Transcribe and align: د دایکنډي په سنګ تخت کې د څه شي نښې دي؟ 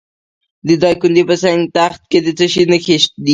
د 0.67 0.69
دایکنډي 0.83 1.23
په 1.29 1.35
سنګ 1.43 1.61
تخت 1.77 2.01
کې 2.11 2.19
د 2.25 2.27
څه 2.37 2.45
شي 2.53 2.63
نښې 2.71 2.97
دي؟ 3.23 3.29